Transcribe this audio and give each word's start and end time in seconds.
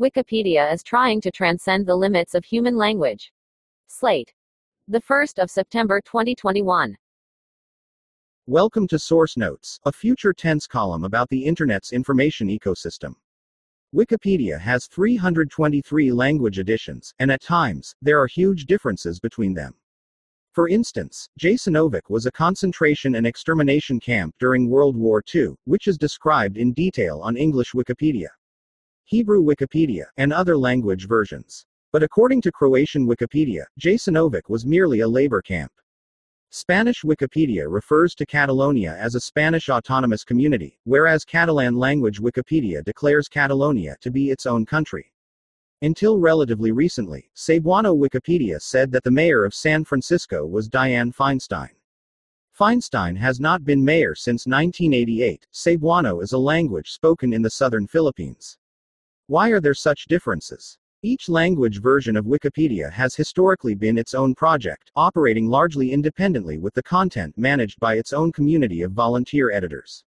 Wikipedia 0.00 0.72
is 0.72 0.82
trying 0.82 1.20
to 1.20 1.30
transcend 1.30 1.86
the 1.86 1.94
limits 1.94 2.34
of 2.34 2.44
human 2.44 2.76
language. 2.76 3.32
Slate. 3.86 4.34
The 4.88 5.00
1st 5.00 5.40
of 5.40 5.52
September 5.52 6.00
2021. 6.00 6.96
Welcome 8.48 8.88
to 8.88 8.98
Source 8.98 9.36
Notes, 9.36 9.78
a 9.84 9.92
future 9.92 10.32
tense 10.32 10.66
column 10.66 11.04
about 11.04 11.28
the 11.28 11.44
Internet's 11.44 11.92
information 11.92 12.48
ecosystem. 12.48 13.14
Wikipedia 13.94 14.58
has 14.58 14.88
323 14.88 16.10
language 16.10 16.58
editions, 16.58 17.14
and 17.20 17.30
at 17.30 17.40
times, 17.40 17.94
there 18.02 18.20
are 18.20 18.26
huge 18.26 18.64
differences 18.64 19.20
between 19.20 19.54
them. 19.54 19.76
For 20.50 20.68
instance, 20.68 21.28
Jasenovac 21.38 22.10
was 22.10 22.26
a 22.26 22.32
concentration 22.32 23.14
and 23.14 23.28
extermination 23.28 24.00
camp 24.00 24.34
during 24.40 24.68
World 24.68 24.96
War 24.96 25.22
II, 25.32 25.50
which 25.66 25.86
is 25.86 25.96
described 25.96 26.56
in 26.56 26.72
detail 26.72 27.20
on 27.20 27.36
English 27.36 27.74
Wikipedia. 27.74 28.30
Hebrew 29.04 29.42
Wikipedia, 29.42 30.04
and 30.16 30.32
other 30.32 30.56
language 30.56 31.06
versions. 31.06 31.66
But 31.92 32.02
according 32.02 32.40
to 32.42 32.52
Croatian 32.52 33.06
Wikipedia, 33.06 33.64
Jasenovac 33.78 34.48
was 34.48 34.66
merely 34.66 35.00
a 35.00 35.08
labor 35.08 35.42
camp. 35.42 35.70
Spanish 36.50 37.02
Wikipedia 37.02 37.66
refers 37.68 38.14
to 38.14 38.24
Catalonia 38.24 38.96
as 38.98 39.14
a 39.14 39.20
Spanish 39.20 39.68
autonomous 39.68 40.24
community, 40.24 40.78
whereas 40.84 41.24
Catalan 41.24 41.74
language 41.74 42.20
Wikipedia 42.20 42.84
declares 42.84 43.28
Catalonia 43.28 43.96
to 44.00 44.10
be 44.10 44.30
its 44.30 44.46
own 44.46 44.64
country. 44.64 45.12
Until 45.82 46.18
relatively 46.18 46.72
recently, 46.72 47.28
Cebuano 47.36 47.94
Wikipedia 47.94 48.62
said 48.62 48.90
that 48.92 49.04
the 49.04 49.10
mayor 49.10 49.44
of 49.44 49.52
San 49.52 49.84
Francisco 49.84 50.46
was 50.46 50.68
Dianne 50.68 51.14
Feinstein. 51.14 51.70
Feinstein 52.58 53.16
has 53.16 53.40
not 53.40 53.64
been 53.64 53.84
mayor 53.84 54.14
since 54.14 54.46
1988. 54.46 55.46
Cebuano 55.52 56.22
is 56.22 56.32
a 56.32 56.38
language 56.38 56.92
spoken 56.92 57.32
in 57.32 57.42
the 57.42 57.50
southern 57.50 57.86
Philippines. 57.86 58.56
Why 59.26 59.48
are 59.52 59.60
there 59.60 59.72
such 59.72 60.04
differences? 60.04 60.76
Each 61.02 61.30
language 61.30 61.80
version 61.80 62.14
of 62.14 62.26
Wikipedia 62.26 62.92
has 62.92 63.14
historically 63.14 63.74
been 63.74 63.96
its 63.96 64.12
own 64.12 64.34
project, 64.34 64.90
operating 64.96 65.48
largely 65.48 65.92
independently 65.92 66.58
with 66.58 66.74
the 66.74 66.82
content 66.82 67.32
managed 67.38 67.80
by 67.80 67.94
its 67.94 68.12
own 68.12 68.32
community 68.32 68.82
of 68.82 68.92
volunteer 68.92 69.50
editors. 69.50 70.04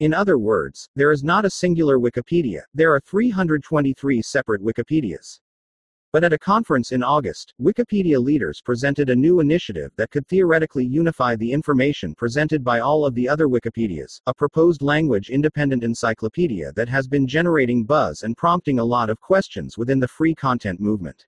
In 0.00 0.14
other 0.14 0.38
words, 0.38 0.88
there 0.96 1.12
is 1.12 1.22
not 1.22 1.44
a 1.44 1.50
singular 1.50 1.98
Wikipedia, 1.98 2.62
there 2.72 2.94
are 2.94 3.00
323 3.00 4.22
separate 4.22 4.62
Wikipedias. 4.62 5.40
But 6.10 6.24
at 6.24 6.32
a 6.32 6.38
conference 6.38 6.92
in 6.92 7.02
August, 7.02 7.52
Wikipedia 7.60 8.18
leaders 8.18 8.62
presented 8.62 9.10
a 9.10 9.14
new 9.14 9.40
initiative 9.40 9.92
that 9.96 10.10
could 10.10 10.26
theoretically 10.26 10.86
unify 10.86 11.36
the 11.36 11.52
information 11.52 12.14
presented 12.14 12.64
by 12.64 12.80
all 12.80 13.04
of 13.04 13.14
the 13.14 13.28
other 13.28 13.46
Wikipedias, 13.46 14.22
a 14.26 14.32
proposed 14.32 14.80
language 14.80 15.28
independent 15.28 15.84
encyclopedia 15.84 16.72
that 16.72 16.88
has 16.88 17.06
been 17.06 17.26
generating 17.26 17.84
buzz 17.84 18.22
and 18.22 18.38
prompting 18.38 18.78
a 18.78 18.84
lot 18.84 19.10
of 19.10 19.20
questions 19.20 19.76
within 19.76 20.00
the 20.00 20.08
free 20.08 20.34
content 20.34 20.80
movement. 20.80 21.26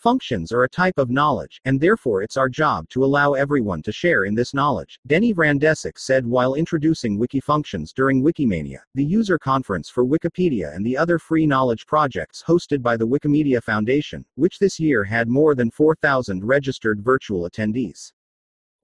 Functions 0.00 0.50
are 0.50 0.64
a 0.64 0.68
type 0.68 0.96
of 0.96 1.10
knowledge, 1.10 1.60
and 1.66 1.78
therefore 1.78 2.22
it's 2.22 2.38
our 2.38 2.48
job 2.48 2.88
to 2.88 3.04
allow 3.04 3.34
everyone 3.34 3.82
to 3.82 3.92
share 3.92 4.24
in 4.24 4.34
this 4.34 4.54
knowledge, 4.54 4.98
Denny 5.06 5.34
Vrandečić 5.34 5.98
said 5.98 6.26
while 6.26 6.54
introducing 6.54 7.18
Wikifunctions 7.18 7.92
during 7.92 8.22
Wikimania, 8.22 8.78
the 8.94 9.04
user 9.04 9.38
conference 9.38 9.90
for 9.90 10.06
Wikipedia 10.06 10.74
and 10.74 10.86
the 10.86 10.96
other 10.96 11.18
free 11.18 11.46
knowledge 11.46 11.86
projects 11.86 12.42
hosted 12.42 12.80
by 12.80 12.96
the 12.96 13.06
Wikimedia 13.06 13.62
Foundation, 13.62 14.24
which 14.36 14.58
this 14.58 14.80
year 14.80 15.04
had 15.04 15.28
more 15.28 15.54
than 15.54 15.70
4,000 15.70 16.42
registered 16.46 17.04
virtual 17.04 17.46
attendees. 17.46 18.12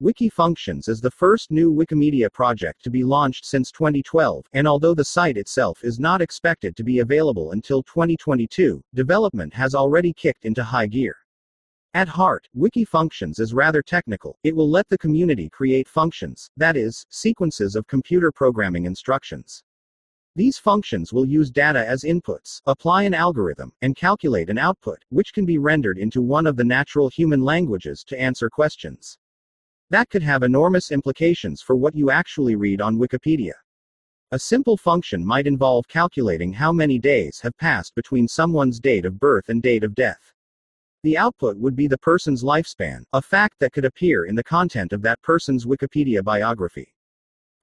Wikifunctions 0.02 0.90
is 0.90 1.00
the 1.00 1.10
first 1.10 1.50
new 1.50 1.72
Wikimedia 1.72 2.30
project 2.30 2.84
to 2.84 2.90
be 2.90 3.02
launched 3.02 3.46
since 3.46 3.72
2012, 3.72 4.44
and 4.52 4.68
although 4.68 4.92
the 4.92 5.02
site 5.02 5.38
itself 5.38 5.82
is 5.82 5.98
not 5.98 6.20
expected 6.20 6.76
to 6.76 6.84
be 6.84 6.98
available 6.98 7.52
until 7.52 7.82
2022, 7.82 8.82
development 8.92 9.54
has 9.54 9.74
already 9.74 10.12
kicked 10.12 10.44
into 10.44 10.62
high 10.62 10.86
gear. 10.86 11.16
At 11.94 12.08
heart, 12.08 12.46
Wikifunctions 12.54 13.40
is 13.40 13.54
rather 13.54 13.80
technical. 13.80 14.38
It 14.44 14.54
will 14.54 14.68
let 14.68 14.86
the 14.90 14.98
community 14.98 15.48
create 15.48 15.88
functions, 15.88 16.50
that 16.58 16.76
is, 16.76 17.06
sequences 17.08 17.74
of 17.74 17.86
computer 17.86 18.30
programming 18.30 18.84
instructions. 18.84 19.62
These 20.34 20.58
functions 20.58 21.14
will 21.14 21.24
use 21.24 21.50
data 21.50 21.88
as 21.88 22.04
inputs, 22.04 22.60
apply 22.66 23.04
an 23.04 23.14
algorithm, 23.14 23.72
and 23.80 23.96
calculate 23.96 24.50
an 24.50 24.58
output, 24.58 25.02
which 25.08 25.32
can 25.32 25.46
be 25.46 25.56
rendered 25.56 25.96
into 25.96 26.20
one 26.20 26.46
of 26.46 26.56
the 26.58 26.64
natural 26.64 27.08
human 27.08 27.40
languages 27.40 28.04
to 28.08 28.20
answer 28.20 28.50
questions. 28.50 29.16
That 29.90 30.10
could 30.10 30.24
have 30.24 30.42
enormous 30.42 30.90
implications 30.90 31.62
for 31.62 31.76
what 31.76 31.94
you 31.94 32.10
actually 32.10 32.56
read 32.56 32.80
on 32.80 32.98
Wikipedia. 32.98 33.52
A 34.32 34.38
simple 34.38 34.76
function 34.76 35.24
might 35.24 35.46
involve 35.46 35.86
calculating 35.86 36.52
how 36.52 36.72
many 36.72 36.98
days 36.98 37.38
have 37.40 37.56
passed 37.56 37.94
between 37.94 38.26
someone's 38.26 38.80
date 38.80 39.04
of 39.04 39.20
birth 39.20 39.48
and 39.48 39.62
date 39.62 39.84
of 39.84 39.94
death. 39.94 40.34
The 41.04 41.16
output 41.16 41.56
would 41.58 41.76
be 41.76 41.86
the 41.86 41.98
person's 41.98 42.42
lifespan, 42.42 43.04
a 43.12 43.22
fact 43.22 43.60
that 43.60 43.72
could 43.72 43.84
appear 43.84 44.24
in 44.24 44.34
the 44.34 44.42
content 44.42 44.92
of 44.92 45.02
that 45.02 45.22
person's 45.22 45.66
Wikipedia 45.66 46.24
biography. 46.24 46.92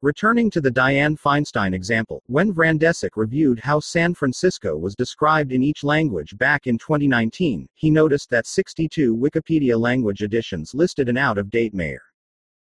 Returning 0.02 0.50
to 0.52 0.62
the 0.62 0.72
Dianne 0.72 1.20
Feinstein 1.20 1.74
example, 1.74 2.24
when 2.28 2.54
Vrandečić 2.54 3.10
reviewed 3.18 3.60
how 3.60 3.82
San 3.82 4.14
Francisco 4.14 4.78
was 4.78 4.96
described 4.96 5.52
in 5.52 5.62
each 5.62 5.84
language 5.84 6.38
back 6.38 6.68
in 6.68 6.78
2019, 6.78 7.68
he 7.74 7.92
noticed 7.92 8.30
that 8.30 8.48
62 8.48 9.14
Wikipedia 9.14 9.78
language 9.78 10.24
editions 10.24 10.74
listed 10.74 11.10
an 11.10 11.18
out 11.18 11.38
of 11.38 11.50
date 11.50 11.74
mayor. 11.74 12.02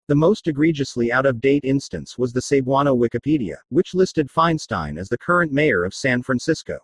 The 0.07 0.16
most 0.16 0.47
egregiously 0.47 1.12
out 1.12 1.25
of 1.25 1.41
date 1.41 1.66
instance 1.66 2.18
was 2.18 2.31
the 2.31 2.40
Cebuano 2.40 2.95
Wikipedia, 2.95 3.57
which 3.68 3.94
listed 3.94 4.29
Feinstein 4.29 4.97
as 4.97 5.09
the 5.09 5.18
current 5.18 5.51
mayor 5.51 5.84
of 5.84 5.94
San 5.94 6.23
Francisco. 6.23 6.79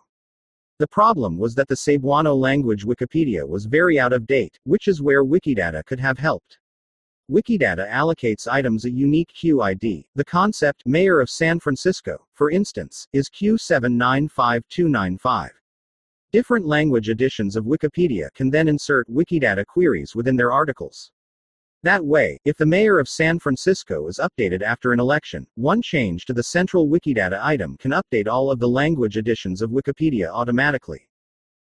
The 0.78 0.88
problem 0.88 1.38
was 1.38 1.54
that 1.54 1.68
the 1.68 1.74
Cebuano 1.74 2.36
language 2.36 2.84
Wikipedia 2.84 3.48
was 3.48 3.64
very 3.64 3.98
out 3.98 4.12
of 4.12 4.26
date, 4.26 4.60
which 4.64 4.88
is 4.88 5.00
where 5.00 5.24
Wikidata 5.24 5.86
could 5.86 6.00
have 6.00 6.18
helped. 6.18 6.58
Wikidata 7.30 7.88
allocates 7.88 8.46
items 8.46 8.84
a 8.84 8.90
unique 8.90 9.32
QID. 9.32 10.04
The 10.14 10.24
concept 10.26 10.82
Mayor 10.84 11.20
of 11.20 11.30
San 11.30 11.58
Francisco, 11.58 12.26
for 12.34 12.50
instance, 12.50 13.08
is 13.14 13.30
Q795295. 13.30 15.48
Different 16.30 16.66
language 16.66 17.08
editions 17.08 17.56
of 17.56 17.64
Wikipedia 17.64 18.28
can 18.34 18.50
then 18.50 18.68
insert 18.68 19.08
Wikidata 19.08 19.64
queries 19.64 20.14
within 20.14 20.36
their 20.36 20.52
articles. 20.52 21.10
That 21.84 22.06
way, 22.06 22.38
if 22.46 22.56
the 22.56 22.64
mayor 22.64 22.98
of 22.98 23.10
San 23.10 23.38
Francisco 23.38 24.08
is 24.08 24.18
updated 24.18 24.62
after 24.62 24.94
an 24.94 25.00
election, 25.00 25.46
one 25.56 25.82
change 25.82 26.24
to 26.24 26.32
the 26.32 26.44
central 26.44 26.88
Wikidata 26.88 27.38
item 27.42 27.76
can 27.76 27.90
update 27.90 28.26
all 28.26 28.50
of 28.50 28.58
the 28.58 28.66
language 28.66 29.18
editions 29.18 29.60
of 29.60 29.68
Wikipedia 29.68 30.30
automatically. 30.30 31.10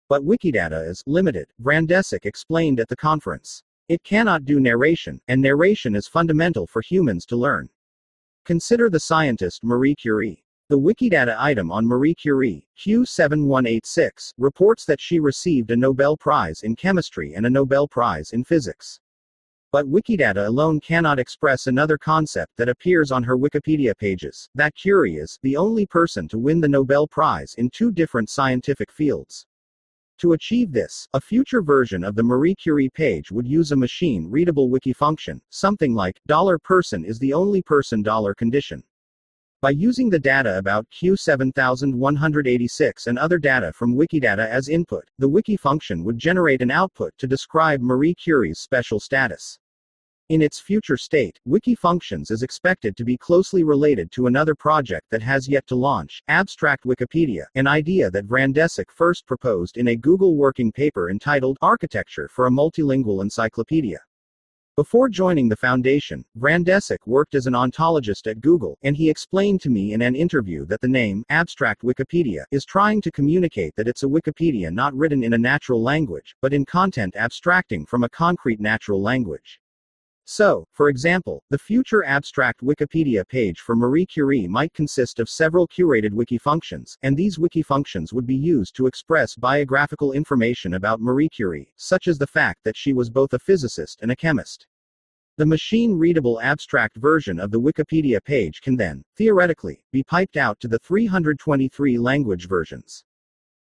But 0.10 0.24
Wikidata 0.24 0.88
is 0.88 1.02
limited, 1.08 1.48
Vrandečić 1.60 2.28
explained 2.28 2.80
at 2.80 2.90
the 2.90 2.96
conference. 2.96 3.64
It 3.90 4.04
cannot 4.04 4.46
do 4.46 4.60
narration, 4.60 5.20
and 5.28 5.42
narration 5.42 5.96
is 5.96 6.08
fundamental 6.08 6.68
for 6.68 6.84
humans 6.84 7.26
to 7.26 7.36
learn. 7.36 7.68
Consider 8.46 8.92
the 8.92 9.00
scientist 9.00 9.64
Marie 9.64 9.96
Curie. 9.96 10.46
The 10.70 10.78
Wikidata 10.78 11.36
item 11.40 11.72
on 11.72 11.88
Marie 11.88 12.14
Curie, 12.14 12.68
Q7186, 12.78 14.34
reports 14.38 14.86
that 14.86 15.02
she 15.02 15.20
received 15.20 15.72
a 15.72 15.76
Nobel 15.76 16.16
Prize 16.16 16.62
in 16.62 16.76
Chemistry 16.76 17.34
and 17.34 17.48
a 17.48 17.50
Nobel 17.50 17.88
Prize 17.88 18.30
in 18.32 18.44
Physics. 18.44 19.00
But 19.74 19.92
Wikidata 19.92 20.46
alone 20.46 20.80
cannot 20.80 21.18
express 21.18 21.66
another 21.66 21.98
concept 21.98 22.58
that 22.58 22.70
appears 22.70 23.12
on 23.12 23.24
her 23.24 23.36
Wikipedia 23.36 23.98
pages 23.98 24.48
that 24.54 24.76
Curie 24.76 25.16
is 25.16 25.40
the 25.42 25.58
only 25.58 25.88
person 25.88 26.28
to 26.28 26.38
win 26.38 26.62
the 26.62 26.68
Nobel 26.68 27.08
Prize 27.08 27.56
in 27.58 27.72
two 27.72 27.92
different 27.92 28.30
scientific 28.30 28.92
fields. 28.92 29.48
To 30.20 30.34
achieve 30.34 30.72
this, 30.72 31.08
a 31.14 31.20
future 31.20 31.64
version 31.64 32.04
of 32.04 32.14
the 32.14 32.22
Marie 32.22 32.54
Curie 32.54 32.92
page 32.92 33.32
would 33.32 33.48
use 33.48 33.72
a 33.72 33.76
machine 33.76 34.30
readable 34.30 34.70
wiki 34.70 34.94
function, 34.94 35.42
something 35.50 35.96
like 35.96 36.22
dollar 36.28 36.60
$person 36.60 37.04
is 37.04 37.18
the 37.18 37.34
only 37.34 37.64
person 37.64 38.04
dollar 38.04 38.36
condition. 38.36 38.84
By 39.60 39.72
using 39.72 40.12
the 40.12 40.20
data 40.20 40.60
about 40.60 40.86
Q7186 40.92 43.08
and 43.08 43.18
other 43.18 43.40
data 43.40 43.74
from 43.74 43.96
Wikidata 43.96 44.48
as 44.48 44.70
input, 44.70 45.10
the 45.18 45.30
wiki 45.30 45.58
function 45.58 46.04
would 46.04 46.20
generate 46.20 46.62
an 46.62 46.70
output 46.70 47.18
to 47.18 47.26
describe 47.26 47.82
Marie 47.82 48.14
Curie's 48.14 48.60
special 48.60 49.00
status. 49.00 49.58
In 50.30 50.42
its 50.42 50.58
future 50.58 50.96
state, 50.96 51.38
Wikifunctions 51.46 52.32
is 52.32 52.44
expected 52.44 52.96
to 52.96 53.04
be 53.04 53.18
closely 53.18 53.66
related 53.66 54.10
to 54.14 54.28
another 54.28 54.56
project 54.56 55.10
that 55.12 55.22
has 55.22 55.50
yet 55.50 55.68
to 55.68 55.76
launch, 55.76 56.24
Abstract 56.30 56.86
Wikipedia, 56.86 57.44
an 57.56 57.68
idea 57.68 58.10
that 58.10 58.28
Vrandečić 58.28 58.90
first 58.90 59.26
proposed 59.26 59.76
in 59.76 59.90
a 59.90 59.98
Google 59.98 60.38
working 60.38 60.72
paper 60.72 61.10
entitled 61.10 61.58
Architecture 61.62 62.30
for 62.30 62.48
a 62.48 62.50
Multilingual 62.50 63.22
Encyclopedia. 63.22 64.00
Before 64.78 65.10
joining 65.10 65.50
the 65.50 65.58
foundation, 65.58 66.24
Vrandečić 66.40 67.06
worked 67.06 67.36
as 67.36 67.46
an 67.46 67.54
ontologist 67.54 68.26
at 68.26 68.40
Google, 68.40 68.78
and 68.82 68.96
he 68.96 69.10
explained 69.10 69.60
to 69.62 69.70
me 69.70 69.92
in 69.92 70.02
an 70.02 70.16
interview 70.16 70.66
that 70.68 70.80
the 70.80 70.88
name, 70.88 71.26
Abstract 71.28 71.82
Wikipedia, 71.82 72.46
is 72.50 72.64
trying 72.64 73.02
to 73.02 73.12
communicate 73.12 73.76
that 73.76 73.90
it's 73.90 74.04
a 74.04 74.08
Wikipedia 74.08 74.72
not 74.72 74.96
written 74.96 75.22
in 75.22 75.34
a 75.34 75.38
natural 75.38 75.84
language, 75.84 76.34
but 76.42 76.54
in 76.54 76.64
content 76.64 77.18
abstracting 77.18 77.86
from 77.86 78.06
a 78.06 78.10
concrete 78.10 78.62
natural 78.62 79.02
language. 79.02 79.60
So, 80.26 80.66
for 80.72 80.88
example, 80.88 81.44
the 81.50 81.58
future 81.58 82.06
abstract 82.06 82.64
Wikipedia 82.64 83.28
page 83.28 83.60
for 83.60 83.76
Marie 83.76 84.06
Curie 84.06 84.48
might 84.48 84.74
consist 84.74 85.20
of 85.20 85.28
several 85.28 85.68
curated 85.68 86.14
wiki 86.14 86.38
functions, 86.38 86.98
and 87.02 87.18
these 87.18 87.38
wiki 87.38 87.62
functions 87.62 88.14
would 88.14 88.26
be 88.26 88.36
used 88.36 88.74
to 88.78 88.88
express 88.88 89.36
biographical 89.36 90.14
information 90.14 90.76
about 90.76 91.02
Marie 91.02 91.28
Curie, 91.28 91.74
such 91.76 92.08
as 92.08 92.18
the 92.18 92.28
fact 92.28 92.64
that 92.64 92.78
she 92.78 92.94
was 92.94 93.10
both 93.10 93.34
a 93.34 93.40
physicist 93.40 94.02
and 94.02 94.12
a 94.12 94.16
chemist. 94.16 94.66
The 95.36 95.46
machine 95.46 95.98
readable 95.98 96.40
abstract 96.40 96.96
version 96.96 97.38
of 97.38 97.52
the 97.52 97.60
Wikipedia 97.60 98.24
page 98.24 98.62
can 98.62 98.78
then, 98.78 99.04
theoretically, 99.18 99.84
be 99.92 100.04
piped 100.04 100.38
out 100.38 100.58
to 100.62 100.70
the 100.70 100.80
323 100.80 101.98
language 101.98 102.48
versions. 102.48 103.04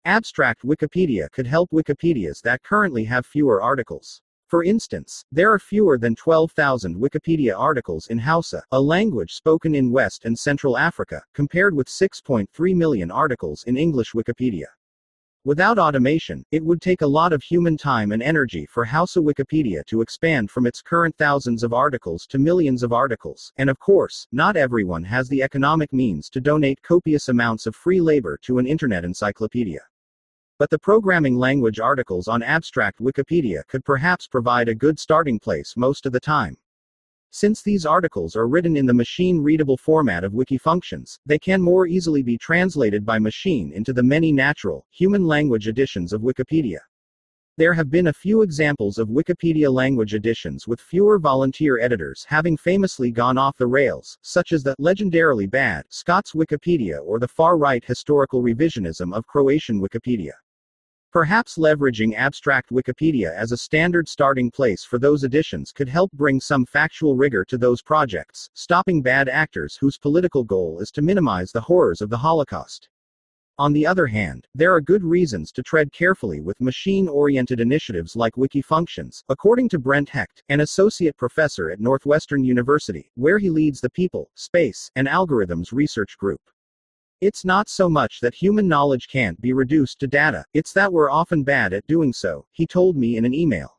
Abstract 0.04 0.66
Wikipedia 0.66 1.30
could 1.30 1.46
help 1.46 1.70
Wikipedias 1.70 2.42
that 2.42 2.62
currently 2.62 3.04
have 3.04 3.24
fewer 3.24 3.62
articles. 3.62 4.20
For 4.52 4.64
instance, 4.64 5.24
there 5.32 5.50
are 5.50 5.58
fewer 5.58 5.96
than 5.96 6.14
12,000 6.14 6.96
Wikipedia 6.96 7.58
articles 7.58 8.08
in 8.08 8.18
Hausa, 8.18 8.62
a 8.70 8.78
language 8.78 9.32
spoken 9.32 9.74
in 9.74 9.90
West 9.90 10.26
and 10.26 10.38
Central 10.38 10.76
Africa, 10.76 11.22
compared 11.32 11.74
with 11.74 11.88
6.3 11.88 12.76
million 12.76 13.10
articles 13.10 13.64
in 13.66 13.78
English 13.78 14.12
Wikipedia. 14.12 14.66
Without 15.46 15.78
automation, 15.78 16.44
it 16.50 16.62
would 16.62 16.82
take 16.82 17.00
a 17.00 17.06
lot 17.06 17.32
of 17.32 17.42
human 17.42 17.78
time 17.78 18.12
and 18.12 18.22
energy 18.22 18.66
for 18.66 18.84
Hausa 18.84 19.20
Wikipedia 19.20 19.86
to 19.86 20.02
expand 20.02 20.50
from 20.50 20.66
its 20.66 20.82
current 20.82 21.16
thousands 21.16 21.62
of 21.62 21.72
articles 21.72 22.26
to 22.26 22.38
millions 22.38 22.82
of 22.82 22.92
articles, 22.92 23.54
and 23.56 23.70
of 23.70 23.78
course, 23.78 24.26
not 24.32 24.58
everyone 24.58 25.04
has 25.04 25.30
the 25.30 25.42
economic 25.42 25.94
means 25.94 26.28
to 26.28 26.42
donate 26.42 26.82
copious 26.82 27.30
amounts 27.30 27.64
of 27.64 27.74
free 27.74 28.02
labor 28.02 28.38
to 28.42 28.58
an 28.58 28.66
internet 28.66 29.02
encyclopedia. 29.02 29.80
But 30.62 30.70
the 30.70 30.78
programming 30.78 31.36
language 31.38 31.80
articles 31.80 32.28
on 32.28 32.40
abstract 32.40 33.00
Wikipedia 33.00 33.66
could 33.66 33.84
perhaps 33.84 34.28
provide 34.28 34.68
a 34.68 34.76
good 34.76 34.96
starting 34.96 35.40
place 35.40 35.76
most 35.76 36.06
of 36.06 36.12
the 36.12 36.20
time. 36.20 36.56
Since 37.32 37.62
these 37.62 37.84
articles 37.84 38.36
are 38.36 38.46
written 38.46 38.76
in 38.76 38.86
the 38.86 38.94
machine 38.94 39.40
readable 39.40 39.76
format 39.76 40.22
of 40.22 40.34
wiki 40.34 40.58
functions, 40.58 41.18
they 41.26 41.36
can 41.36 41.60
more 41.60 41.88
easily 41.88 42.22
be 42.22 42.38
translated 42.38 43.04
by 43.04 43.18
machine 43.18 43.72
into 43.72 43.92
the 43.92 44.04
many 44.04 44.30
natural, 44.30 44.86
human 44.92 45.26
language 45.26 45.66
editions 45.66 46.12
of 46.12 46.20
Wikipedia. 46.20 46.78
There 47.56 47.74
have 47.74 47.90
been 47.90 48.06
a 48.06 48.12
few 48.12 48.42
examples 48.42 48.98
of 48.98 49.08
Wikipedia 49.08 49.68
language 49.68 50.14
editions 50.14 50.68
with 50.68 50.80
fewer 50.80 51.18
volunteer 51.18 51.80
editors 51.80 52.24
having 52.28 52.56
famously 52.56 53.10
gone 53.10 53.36
off 53.36 53.56
the 53.56 53.66
rails, 53.66 54.16
such 54.22 54.52
as 54.52 54.62
the 54.62 54.76
legendarily 54.78 55.50
bad 55.50 55.86
Scots 55.88 56.34
Wikipedia 56.34 57.00
or 57.04 57.18
the 57.18 57.26
far 57.26 57.58
right 57.58 57.84
historical 57.84 58.44
revisionism 58.44 59.12
of 59.12 59.26
Croatian 59.26 59.80
Wikipedia. 59.80 60.30
Perhaps 61.12 61.58
leveraging 61.58 62.14
abstract 62.14 62.70
Wikipedia 62.70 63.34
as 63.34 63.52
a 63.52 63.56
standard 63.58 64.08
starting 64.08 64.50
place 64.50 64.82
for 64.82 64.98
those 64.98 65.24
editions 65.24 65.70
could 65.70 65.90
help 65.90 66.10
bring 66.12 66.40
some 66.40 66.64
factual 66.64 67.16
rigor 67.16 67.44
to 67.44 67.58
those 67.58 67.82
projects, 67.82 68.48
stopping 68.54 69.02
bad 69.02 69.28
actors 69.28 69.76
whose 69.76 69.98
political 69.98 70.42
goal 70.42 70.80
is 70.80 70.90
to 70.92 71.02
minimize 71.02 71.52
the 71.52 71.60
horrors 71.60 72.00
of 72.00 72.08
the 72.08 72.16
Holocaust. 72.16 72.88
On 73.58 73.74
the 73.74 73.86
other 73.86 74.06
hand, 74.06 74.46
there 74.54 74.74
are 74.74 74.80
good 74.80 75.04
reasons 75.04 75.52
to 75.52 75.62
tread 75.62 75.92
carefully 75.92 76.40
with 76.40 76.58
machine 76.62 77.08
oriented 77.08 77.60
initiatives 77.60 78.16
like 78.16 78.32
Wikifunctions, 78.36 79.22
according 79.28 79.68
to 79.68 79.78
Brent 79.78 80.08
Hecht, 80.08 80.42
an 80.48 80.60
associate 80.60 81.18
professor 81.18 81.70
at 81.70 81.78
Northwestern 81.78 82.42
University, 82.42 83.10
where 83.16 83.38
he 83.38 83.50
leads 83.50 83.82
the 83.82 83.90
People, 83.90 84.30
Space, 84.34 84.90
and 84.96 85.06
Algorithms 85.06 85.72
Research 85.72 86.16
Group. 86.16 86.40
It's 87.22 87.44
not 87.44 87.68
so 87.68 87.88
much 87.88 88.18
that 88.20 88.34
human 88.34 88.66
knowledge 88.66 89.06
can't 89.06 89.40
be 89.40 89.52
reduced 89.52 90.00
to 90.00 90.08
data, 90.08 90.44
it's 90.54 90.72
that 90.72 90.92
we're 90.92 91.08
often 91.08 91.44
bad 91.44 91.72
at 91.72 91.86
doing 91.86 92.12
so, 92.12 92.46
he 92.50 92.66
told 92.66 92.96
me 92.96 93.16
in 93.16 93.24
an 93.24 93.32
email. 93.32 93.78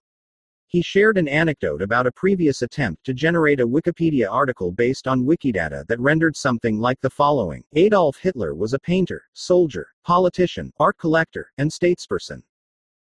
He 0.66 0.82
shared 0.82 1.18
an 1.18 1.28
anecdote 1.28 1.82
about 1.82 2.08
a 2.08 2.12
previous 2.14 2.62
attempt 2.62 3.04
to 3.04 3.14
generate 3.14 3.60
a 3.60 3.68
Wikipedia 3.68 4.32
article 4.32 4.72
based 4.72 5.10
on 5.10 5.26
Wikidata 5.26 5.86
that 5.88 6.00
rendered 6.00 6.38
something 6.38 6.80
like 6.80 7.02
the 7.02 7.10
following 7.10 7.66
Adolf 7.74 8.16
Hitler 8.16 8.56
was 8.56 8.74
a 8.74 8.80
painter, 8.80 9.26
soldier, 9.34 9.90
politician, 10.06 10.72
art 10.80 10.98
collector, 10.98 11.52
and 11.58 11.70
statesperson. 11.70 12.44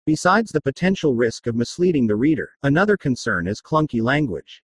Besides 0.06 0.52
the 0.52 0.60
potential 0.60 1.12
risk 1.12 1.48
of 1.48 1.56
misleading 1.56 2.06
the 2.06 2.14
reader, 2.14 2.52
another 2.62 2.96
concern 2.96 3.48
is 3.48 3.60
clunky 3.60 4.00
language. 4.00 4.62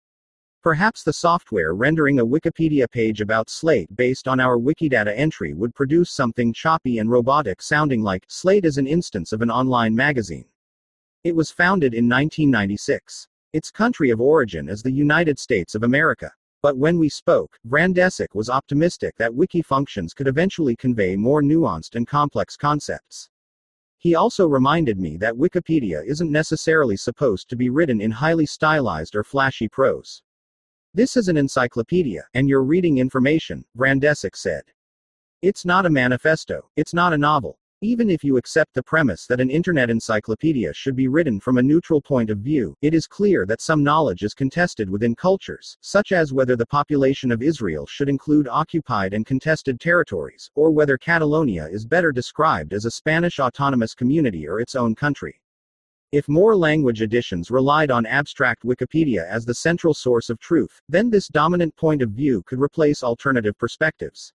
Perhaps 0.63 1.03
the 1.03 1.13
software 1.13 1.75
rendering 1.75 2.21
a 2.21 2.25
Wikipedia 2.25 2.89
page 2.89 3.21
about 3.21 3.51
Slate 3.51 3.97
based 3.97 4.29
on 4.29 4.39
our 4.39 4.57
Wikidata 4.57 5.13
entry 5.17 5.55
would 5.55 5.75
produce 5.75 6.13
something 6.13 6.53
choppy 6.53 6.99
and 7.01 7.11
robotic 7.11 7.61
sounding 7.61 8.01
like 8.01 8.25
Slate 8.29 8.65
is 8.65 8.79
an 8.79 8.87
instance 8.87 9.33
of 9.33 9.43
an 9.43 9.51
online 9.51 9.93
magazine. 9.93 10.45
It 11.25 11.35
was 11.35 11.51
founded 11.51 11.95
in 11.95 12.09
1996. 12.09 13.27
Its 13.53 13.73
country 13.73 14.11
of 14.11 14.21
origin 14.21 14.69
is 14.69 14.85
the 14.85 14.93
United 14.93 15.37
States 15.37 15.75
of 15.75 15.83
America. 15.83 16.31
But 16.63 16.77
when 16.77 16.97
we 16.97 17.09
spoke, 17.09 17.59
Vrandečić 17.67 18.33
was 18.33 18.49
optimistic 18.49 19.17
that 19.17 19.35
wiki 19.35 19.63
functions 19.63 20.15
could 20.15 20.29
eventually 20.29 20.77
convey 20.77 21.17
more 21.17 21.43
nuanced 21.43 21.97
and 21.97 22.07
complex 22.07 22.57
concepts. 22.57 23.29
He 23.99 24.15
also 24.15 24.47
reminded 24.47 25.01
me 25.01 25.17
that 25.17 25.35
Wikipedia 25.35 26.07
isn't 26.07 26.31
necessarily 26.31 26.97
supposed 26.97 27.49
to 27.49 27.57
be 27.57 27.69
written 27.69 28.01
in 28.01 28.13
highly 28.13 28.47
stylized 28.47 29.17
or 29.17 29.25
flashy 29.25 29.67
prose. 29.67 30.23
This 30.95 31.17
is 31.17 31.29
an 31.29 31.39
encyclopedia, 31.39 32.27
and 32.35 32.47
you're 32.47 32.65
reading 32.65 32.99
information, 32.99 33.65
Vrandečić 33.79 34.37
said. 34.37 34.65
It's 35.41 35.65
not 35.65 35.87
a 35.87 35.91
manifesto, 35.91 36.69
it's 36.77 36.93
not 36.93 37.15
a 37.15 37.19
novel. 37.19 37.59
Even 37.81 38.11
if 38.11 38.23
you 38.23 38.37
accept 38.37 38.75
the 38.75 38.83
premise 38.83 39.27
that 39.27 39.41
an 39.41 39.49
internet 39.49 39.89
encyclopedia 39.89 40.75
should 40.75 40.95
be 40.95 41.09
written 41.09 41.41
from 41.41 41.57
a 41.57 41.63
neutral 41.63 42.03
point 42.03 42.29
of 42.29 42.41
view, 42.41 42.77
it 42.83 42.93
is 42.93 43.07
clear 43.07 43.47
that 43.47 43.63
some 43.63 43.83
knowledge 43.83 44.23
is 44.23 44.35
contested 44.35 44.91
within 44.91 45.15
cultures, 45.15 45.79
such 45.81 46.13
as 46.13 46.35
whether 46.35 46.57
the 46.57 46.67
population 46.67 47.33
of 47.33 47.43
Israel 47.43 47.87
should 47.87 48.11
include 48.11 48.47
occupied 48.47 49.15
and 49.15 49.25
contested 49.25 49.81
territories, 49.81 50.51
or 50.55 50.71
whether 50.71 50.99
Catalonia 50.99 51.69
is 51.73 51.87
better 51.87 52.13
described 52.13 52.75
as 52.75 52.85
a 52.85 52.91
Spanish 52.91 53.41
autonomous 53.41 53.95
community 53.95 54.47
or 54.47 54.61
its 54.61 54.75
own 54.75 54.95
country. 54.95 55.41
If 56.13 56.29
more 56.29 56.55
language 56.55 57.01
editions 57.01 57.51
relied 57.51 57.91
on 57.91 58.05
abstract 58.05 58.65
Wikipedia 58.65 59.27
as 59.27 59.47
the 59.47 59.55
central 59.55 59.95
source 59.95 60.29
of 60.29 60.39
truth, 60.39 60.79
then 60.87 61.09
this 61.09 61.27
dominant 61.27 61.75
point 61.75 62.03
of 62.03 62.11
view 62.11 62.43
could 62.43 62.61
replace 62.61 63.03
alternative 63.03 63.57
perspectives. 63.57 64.31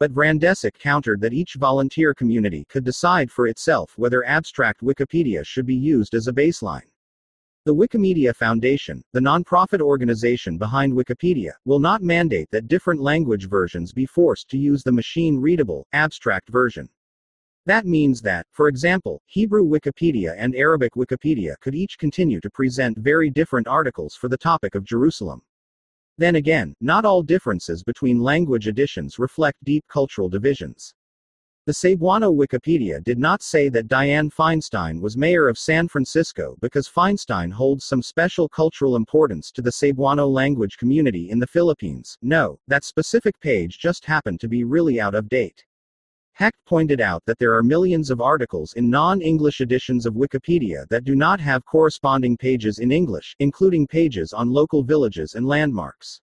But 0.00 0.12
Vrandečić 0.12 0.80
countered 0.80 1.20
that 1.20 1.32
each 1.32 1.54
volunteer 1.54 2.12
community 2.12 2.66
could 2.68 2.82
decide 2.82 3.30
for 3.30 3.46
itself 3.46 3.92
whether 3.96 4.26
abstract 4.26 4.82
Wikipedia 4.82 5.46
should 5.46 5.64
be 5.64 5.76
used 5.76 6.12
as 6.12 6.26
a 6.26 6.32
baseline. 6.32 6.90
The 7.66 7.74
Wikimedia 7.74 8.34
Foundation, 8.34 9.04
the 9.12 9.20
nonprofit 9.20 9.80
organization 9.80 10.58
behind 10.58 10.92
Wikipedia, 10.92 11.52
will 11.64 11.78
not 11.78 12.02
mandate 12.02 12.50
that 12.50 12.66
different 12.66 13.00
language 13.00 13.48
versions 13.48 13.92
be 13.92 14.06
forced 14.06 14.48
to 14.48 14.58
use 14.58 14.82
the 14.82 14.90
machine 14.90 15.40
readable, 15.40 15.86
abstract 15.92 16.48
version. 16.48 16.88
That 17.66 17.84
means 17.84 18.22
that, 18.22 18.46
for 18.52 18.68
example, 18.68 19.20
Hebrew 19.26 19.64
Wikipedia 19.64 20.36
and 20.38 20.54
Arabic 20.54 20.94
Wikipedia 20.94 21.58
could 21.60 21.74
each 21.74 21.98
continue 21.98 22.40
to 22.40 22.48
present 22.48 22.96
very 22.96 23.28
different 23.28 23.66
articles 23.66 24.14
for 24.14 24.28
the 24.28 24.38
topic 24.38 24.76
of 24.76 24.84
Jerusalem. 24.84 25.42
Then 26.16 26.36
again, 26.36 26.74
not 26.80 27.04
all 27.04 27.24
differences 27.24 27.82
between 27.82 28.20
language 28.20 28.68
editions 28.68 29.18
reflect 29.18 29.64
deep 29.64 29.84
cultural 29.88 30.28
divisions. 30.28 30.94
The 31.66 31.72
Cebuano 31.72 32.32
Wikipedia 32.32 33.02
did 33.02 33.18
not 33.18 33.42
say 33.42 33.68
that 33.70 33.88
Dianne 33.88 34.32
Feinstein 34.32 35.00
was 35.00 35.16
mayor 35.16 35.48
of 35.48 35.58
San 35.58 35.88
Francisco 35.88 36.56
because 36.60 36.88
Feinstein 36.88 37.52
holds 37.52 37.84
some 37.84 38.00
special 38.00 38.48
cultural 38.48 38.94
importance 38.94 39.50
to 39.50 39.60
the 39.60 39.72
Cebuano 39.72 40.32
language 40.32 40.76
community 40.76 41.30
in 41.30 41.40
the 41.40 41.46
Philippines. 41.48 42.16
No, 42.22 42.60
that 42.68 42.84
specific 42.84 43.40
page 43.40 43.80
just 43.80 44.04
happened 44.04 44.38
to 44.38 44.48
be 44.48 44.62
really 44.62 45.00
out 45.00 45.16
of 45.16 45.28
date. 45.28 45.64
Hecht 46.38 46.62
pointed 46.66 47.00
out 47.00 47.24
that 47.24 47.38
there 47.38 47.54
are 47.54 47.62
millions 47.62 48.10
of 48.10 48.20
articles 48.20 48.74
in 48.74 48.90
non-English 48.90 49.62
editions 49.62 50.04
of 50.04 50.12
Wikipedia 50.12 50.86
that 50.90 51.04
do 51.04 51.16
not 51.16 51.40
have 51.40 51.64
corresponding 51.64 52.36
pages 52.36 52.78
in 52.78 52.92
English, 52.92 53.34
including 53.38 53.86
pages 53.86 54.34
on 54.34 54.50
local 54.50 54.82
villages 54.82 55.34
and 55.34 55.46
landmarks. 55.46 56.20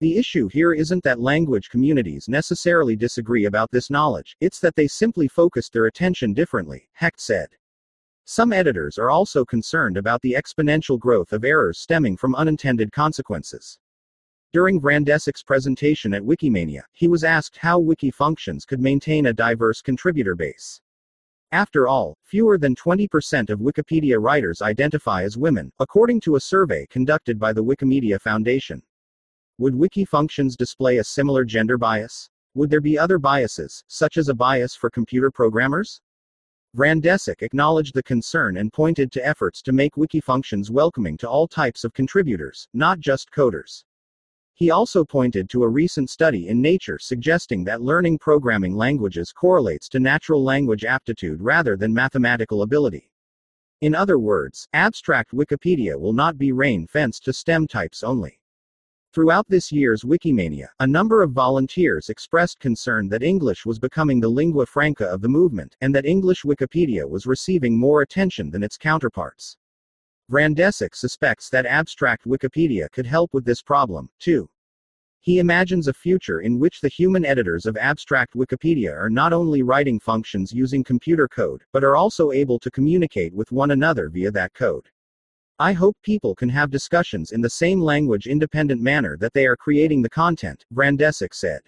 The 0.00 0.16
issue 0.16 0.48
here 0.48 0.72
isn't 0.72 1.04
that 1.04 1.20
language 1.20 1.68
communities 1.68 2.26
necessarily 2.26 2.96
disagree 2.96 3.44
about 3.44 3.70
this 3.70 3.90
knowledge, 3.90 4.34
it's 4.40 4.60
that 4.60 4.76
they 4.76 4.88
simply 4.88 5.28
focused 5.28 5.74
their 5.74 5.84
attention 5.88 6.32
differently, 6.32 6.88
Hecht 6.94 7.20
said. 7.20 7.48
Some 8.24 8.50
editors 8.50 8.96
are 8.96 9.10
also 9.10 9.44
concerned 9.44 9.98
about 9.98 10.22
the 10.22 10.38
exponential 10.42 10.98
growth 10.98 11.34
of 11.34 11.44
errors 11.44 11.80
stemming 11.80 12.16
from 12.16 12.34
unintended 12.34 12.92
consequences. 12.92 13.78
During 14.54 14.80
Vrandečić's 14.80 15.42
presentation 15.42 16.14
at 16.14 16.22
Wikimania, 16.22 16.82
he 16.92 17.08
was 17.08 17.24
asked 17.24 17.56
how 17.56 17.80
Wiki 17.80 18.12
functions 18.12 18.64
could 18.64 18.78
maintain 18.78 19.26
a 19.26 19.32
diverse 19.32 19.82
contributor 19.82 20.36
base. 20.36 20.80
After 21.50 21.88
all, 21.88 22.16
fewer 22.22 22.56
than 22.56 22.76
20% 22.76 23.50
of 23.50 23.58
Wikipedia 23.58 24.16
writers 24.22 24.62
identify 24.62 25.24
as 25.24 25.36
women, 25.36 25.72
according 25.80 26.20
to 26.20 26.36
a 26.36 26.40
survey 26.40 26.86
conducted 26.88 27.36
by 27.36 27.52
the 27.52 27.64
Wikimedia 27.64 28.20
Foundation. 28.20 28.80
Would 29.58 29.74
Wiki 29.74 30.04
functions 30.04 30.56
display 30.56 30.98
a 30.98 31.04
similar 31.04 31.44
gender 31.44 31.76
bias? 31.76 32.30
Would 32.54 32.70
there 32.70 32.80
be 32.80 32.96
other 32.96 33.18
biases, 33.18 33.82
such 33.88 34.16
as 34.16 34.28
a 34.28 34.34
bias 34.34 34.76
for 34.76 34.88
computer 34.88 35.32
programmers? 35.32 36.00
Vrandečić 36.76 37.42
acknowledged 37.42 37.94
the 37.94 38.04
concern 38.04 38.58
and 38.58 38.72
pointed 38.72 39.10
to 39.10 39.26
efforts 39.26 39.62
to 39.62 39.72
make 39.72 39.96
wiki 39.96 40.20
functions 40.20 40.70
welcoming 40.70 41.16
to 41.16 41.28
all 41.28 41.48
types 41.48 41.82
of 41.82 41.92
contributors, 41.92 42.68
not 42.72 43.00
just 43.00 43.32
coders. 43.32 43.82
He 44.56 44.70
also 44.70 45.04
pointed 45.04 45.50
to 45.50 45.64
a 45.64 45.68
recent 45.68 46.10
study 46.10 46.46
in 46.46 46.62
Nature 46.62 46.98
suggesting 47.00 47.64
that 47.64 47.82
learning 47.82 48.18
programming 48.18 48.76
languages 48.76 49.32
correlates 49.32 49.88
to 49.88 49.98
natural 49.98 50.44
language 50.44 50.84
aptitude 50.84 51.42
rather 51.42 51.76
than 51.76 51.92
mathematical 51.92 52.62
ability. 52.62 53.10
In 53.80 53.96
other 53.96 54.18
words, 54.18 54.68
abstract 54.72 55.32
Wikipedia 55.32 55.98
will 55.98 56.12
not 56.12 56.38
be 56.38 56.52
rain 56.52 56.86
fenced 56.86 57.24
to 57.24 57.32
STEM 57.32 57.66
types 57.66 58.04
only. 58.04 58.38
Throughout 59.12 59.48
this 59.48 59.72
year's 59.72 60.02
Wikimania, 60.02 60.68
a 60.78 60.86
number 60.86 61.22
of 61.22 61.32
volunteers 61.32 62.08
expressed 62.08 62.60
concern 62.60 63.08
that 63.08 63.22
English 63.22 63.66
was 63.66 63.78
becoming 63.80 64.20
the 64.20 64.28
lingua 64.28 64.66
franca 64.66 65.06
of 65.06 65.20
the 65.20 65.28
movement, 65.28 65.76
and 65.80 65.94
that 65.94 66.06
English 66.06 66.42
Wikipedia 66.42 67.08
was 67.08 67.26
receiving 67.26 67.76
more 67.76 68.02
attention 68.02 68.50
than 68.50 68.62
its 68.62 68.76
counterparts. 68.76 69.56
Vrandečić 70.30 70.94
suspects 70.94 71.50
that 71.50 71.66
abstract 71.66 72.26
Wikipedia 72.26 72.90
could 72.92 73.06
help 73.06 73.34
with 73.34 73.44
this 73.44 73.62
problem, 73.62 74.08
too. 74.18 74.48
He 75.20 75.38
imagines 75.38 75.88
a 75.88 75.94
future 75.94 76.40
in 76.40 76.58
which 76.58 76.80
the 76.80 76.88
human 76.88 77.24
editors 77.24 77.66
of 77.66 77.76
abstract 77.76 78.34
Wikipedia 78.34 78.94
are 78.94 79.08
not 79.08 79.32
only 79.32 79.62
writing 79.62 79.98
functions 79.98 80.52
using 80.52 80.84
computer 80.84 81.28
code, 81.28 81.62
but 81.72 81.84
are 81.84 81.96
also 81.96 82.30
able 82.30 82.58
to 82.58 82.70
communicate 82.70 83.32
with 83.32 83.52
one 83.52 83.70
another 83.70 84.08
via 84.08 84.30
that 84.30 84.52
code. 84.54 84.88
I 85.58 85.72
hope 85.72 85.96
people 86.02 86.34
can 86.34 86.48
have 86.48 86.70
discussions 86.70 87.32
in 87.32 87.40
the 87.40 87.48
same 87.48 87.80
language 87.80 88.26
independent 88.26 88.82
manner 88.82 89.16
that 89.18 89.32
they 89.34 89.46
are 89.46 89.56
creating 89.56 90.02
the 90.02 90.10
content, 90.10 90.64
Vrandečić 90.74 91.32
said. 91.32 91.60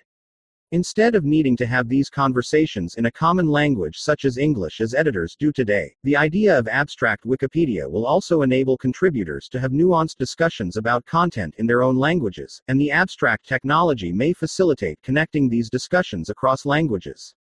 Instead 0.73 1.15
of 1.15 1.25
needing 1.25 1.57
to 1.57 1.65
have 1.65 1.89
these 1.89 2.11
conversations 2.11 2.97
in 2.97 3.07
a 3.07 3.13
common 3.13 3.47
language 3.47 3.99
such 3.99 4.25
as 4.25 4.37
English 4.37 4.81
as 4.81 4.95
editors 4.95 5.37
do 5.39 5.53
today, 5.53 5.95
the 6.03 6.17
idea 6.17 6.59
of 6.59 6.67
abstract 6.67 7.25
Wikipedia 7.25 7.89
will 7.89 8.05
also 8.05 8.43
enable 8.43 8.77
contributors 8.77 9.49
to 9.49 9.61
have 9.61 9.71
nuanced 9.71 10.17
discussions 10.17 10.77
about 10.77 11.07
content 11.07 11.55
in 11.59 11.69
their 11.69 11.85
own 11.85 11.97
languages, 11.97 12.61
and 12.67 12.81
the 12.81 12.91
abstract 12.91 13.47
technology 13.47 14.13
may 14.13 14.33
facilitate 14.33 15.01
connecting 15.05 15.49
these 15.49 15.71
discussions 15.71 16.31
across 16.31 16.67
languages. 16.67 17.37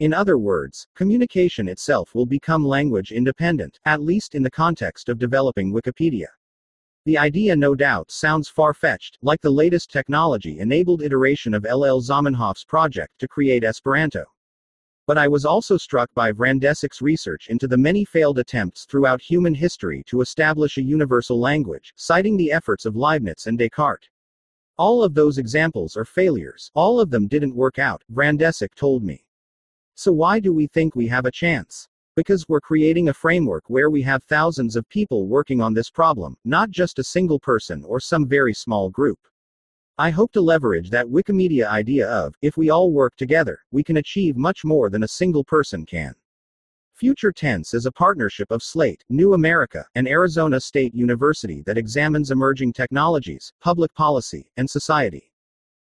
In 0.00 0.12
other 0.12 0.36
words, 0.36 0.86
communication 0.94 1.66
itself 1.66 2.14
will 2.14 2.26
become 2.26 2.62
language 2.62 3.10
independent, 3.10 3.80
at 3.86 4.02
least 4.02 4.34
in 4.34 4.42
the 4.42 4.50
context 4.50 5.08
of 5.08 5.18
developing 5.18 5.72
Wikipedia. 5.72 6.26
The 7.06 7.16
idea 7.16 7.56
no 7.56 7.74
doubt 7.74 8.10
sounds 8.10 8.50
far 8.50 8.74
fetched, 8.74 9.16
like 9.22 9.40
the 9.40 9.50
latest 9.50 9.90
technology 9.90 10.58
enabled 10.58 11.02
iteration 11.02 11.54
of 11.54 11.64
LL 11.64 12.02
Zamenhof's 12.02 12.64
project 12.64 13.18
to 13.20 13.28
create 13.28 13.64
Esperanto. 13.64 14.26
But 15.06 15.16
I 15.16 15.26
was 15.26 15.46
also 15.46 15.78
struck 15.78 16.12
by 16.12 16.30
Vrandečić's 16.30 17.00
research 17.00 17.48
into 17.48 17.66
the 17.66 17.78
many 17.78 18.04
failed 18.04 18.38
attempts 18.38 18.84
throughout 18.84 19.22
human 19.22 19.54
history 19.54 20.02
to 20.08 20.20
establish 20.20 20.76
a 20.76 20.82
universal 20.82 21.40
language, 21.40 21.94
citing 21.96 22.36
the 22.36 22.52
efforts 22.52 22.84
of 22.84 22.96
Leibniz 22.96 23.46
and 23.46 23.58
Descartes. 23.58 24.10
All 24.76 25.02
of 25.02 25.14
those 25.14 25.38
examples 25.38 25.96
are 25.96 26.04
failures, 26.04 26.70
all 26.74 27.00
of 27.00 27.10
them 27.10 27.28
didn't 27.28 27.56
work 27.56 27.78
out, 27.78 28.04
Vrandečić 28.12 28.74
told 28.76 29.02
me. 29.02 29.24
So 29.94 30.12
why 30.12 30.38
do 30.38 30.52
we 30.52 30.66
think 30.66 30.94
we 30.94 31.08
have 31.08 31.24
a 31.24 31.32
chance? 31.32 31.88
Because 32.20 32.44
we're 32.50 32.60
creating 32.60 33.08
a 33.08 33.14
framework 33.14 33.64
where 33.68 33.88
we 33.88 34.02
have 34.02 34.22
thousands 34.24 34.76
of 34.76 34.86
people 34.90 35.26
working 35.26 35.62
on 35.62 35.72
this 35.72 35.88
problem, 35.88 36.36
not 36.44 36.68
just 36.68 36.98
a 36.98 37.04
single 37.04 37.40
person 37.40 37.82
or 37.82 37.98
some 37.98 38.28
very 38.28 38.52
small 38.52 38.90
group. 38.90 39.18
I 39.96 40.10
hope 40.10 40.30
to 40.32 40.42
leverage 40.42 40.90
that 40.90 41.06
Wikimedia 41.06 41.66
idea 41.66 42.06
of, 42.10 42.34
if 42.42 42.58
we 42.58 42.68
all 42.68 42.92
work 42.92 43.16
together, 43.16 43.60
we 43.70 43.82
can 43.82 43.96
achieve 43.96 44.36
much 44.36 44.66
more 44.66 44.90
than 44.90 45.04
a 45.04 45.08
single 45.08 45.44
person 45.44 45.86
can. 45.86 46.14
Future 46.92 47.32
Tense 47.32 47.72
is 47.72 47.86
a 47.86 47.92
partnership 47.92 48.50
of 48.50 48.62
Slate, 48.62 49.02
New 49.08 49.32
America, 49.32 49.86
and 49.94 50.06
Arizona 50.06 50.60
State 50.60 50.94
University 50.94 51.62
that 51.64 51.78
examines 51.78 52.30
emerging 52.30 52.74
technologies, 52.74 53.50
public 53.62 53.94
policy, 53.94 54.52
and 54.58 54.68
society. 54.68 55.29